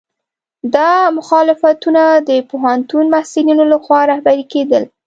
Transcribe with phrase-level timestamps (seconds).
[0.75, 4.83] دا مخالفتونه د پوهنتون محصلینو لخوا رهبري کېدل.